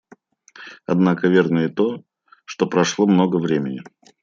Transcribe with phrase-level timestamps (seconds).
[0.87, 2.03] Однако верно и то,
[2.45, 3.83] что прошло много времени.